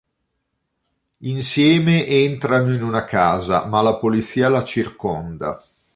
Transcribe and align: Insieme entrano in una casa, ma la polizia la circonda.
Insieme 1.27 2.07
entrano 2.07 2.73
in 2.73 2.81
una 2.81 3.05
casa, 3.05 3.65
ma 3.67 3.81
la 3.83 3.97
polizia 3.97 4.49
la 4.49 4.63
circonda. 4.63 5.63